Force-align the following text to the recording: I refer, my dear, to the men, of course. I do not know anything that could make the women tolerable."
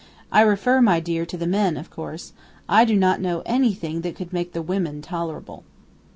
I 0.31 0.41
refer, 0.41 0.81
my 0.81 0.99
dear, 0.99 1.27
to 1.27 1.37
the 1.37 1.45
men, 1.45 1.77
of 1.77 1.91
course. 1.91 2.33
I 2.67 2.85
do 2.85 2.95
not 2.95 3.21
know 3.21 3.43
anything 3.45 4.01
that 4.01 4.15
could 4.15 4.33
make 4.33 4.53
the 4.53 4.63
women 4.63 5.03
tolerable." 5.03 5.63